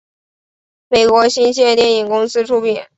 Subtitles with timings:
[0.89, 2.83] 美国新线电影公司出品。